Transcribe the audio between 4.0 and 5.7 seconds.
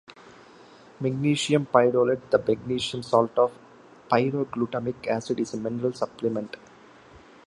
pyroglutamic acid, is a